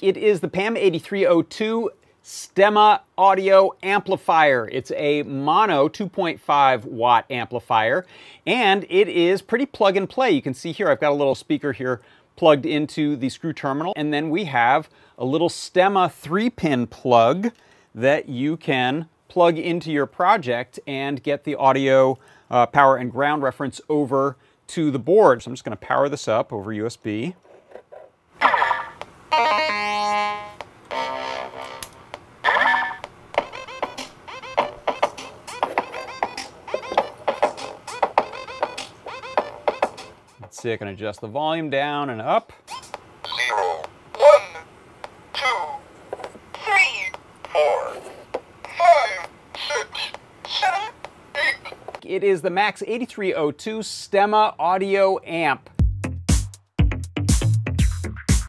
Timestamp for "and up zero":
42.08-43.82